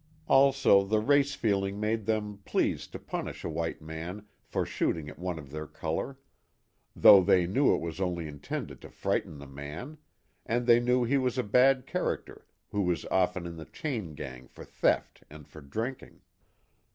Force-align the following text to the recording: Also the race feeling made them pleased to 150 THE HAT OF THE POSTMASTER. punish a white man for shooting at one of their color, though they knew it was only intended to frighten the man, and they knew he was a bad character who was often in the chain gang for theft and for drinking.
Also 0.27 0.83
the 0.83 0.97
race 0.99 1.35
feeling 1.35 1.79
made 1.79 2.07
them 2.07 2.39
pleased 2.43 2.91
to 2.91 2.97
150 2.97 3.13
THE 3.13 3.13
HAT 3.13 3.19
OF 3.19 3.33
THE 3.35 3.73
POSTMASTER. 3.75 3.83
punish 3.83 4.03
a 4.03 4.09
white 4.09 4.13
man 4.15 4.27
for 4.41 4.65
shooting 4.65 5.09
at 5.09 5.19
one 5.19 5.37
of 5.37 5.51
their 5.51 5.67
color, 5.67 6.17
though 6.95 7.21
they 7.21 7.45
knew 7.45 7.75
it 7.75 7.81
was 7.81 8.01
only 8.01 8.27
intended 8.27 8.81
to 8.81 8.89
frighten 8.89 9.37
the 9.37 9.45
man, 9.45 9.99
and 10.43 10.65
they 10.65 10.79
knew 10.79 11.03
he 11.03 11.19
was 11.19 11.37
a 11.37 11.43
bad 11.43 11.85
character 11.85 12.47
who 12.71 12.81
was 12.81 13.05
often 13.11 13.45
in 13.45 13.57
the 13.57 13.65
chain 13.65 14.15
gang 14.15 14.47
for 14.47 14.65
theft 14.65 15.21
and 15.29 15.47
for 15.47 15.61
drinking. 15.61 16.21